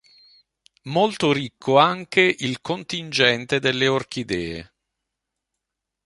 [0.85, 4.71] Molto ricco anche il contingente delle orchidee.